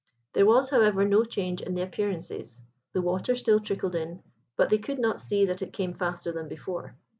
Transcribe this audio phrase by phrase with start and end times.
[0.33, 4.23] There was, however, no change in the appearances; the water still trickled in,
[4.55, 6.95] but they could not see that it came faster than before.